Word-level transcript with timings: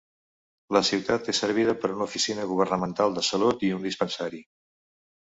La 0.77 0.81
ciutat 0.87 1.29
és 1.33 1.41
servida 1.43 1.77
per 1.85 1.93
una 1.97 2.07
oficina 2.09 2.49
governamental 2.55 3.17
de 3.21 3.29
salut 3.31 3.71
i 3.71 3.75
un 3.81 3.89
dispensari. 3.89 4.47